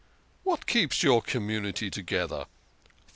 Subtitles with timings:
[0.41, 2.47] What keeps your community together?